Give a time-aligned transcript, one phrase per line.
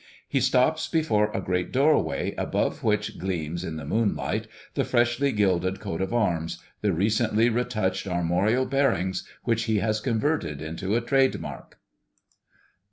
[0.27, 5.79] He stops before a great doorway above which gleams in the moonlight the freshly gilded
[5.79, 11.39] coat of arms, the recently retouched armorial bearings which he has converted into a trade
[11.39, 11.77] mark.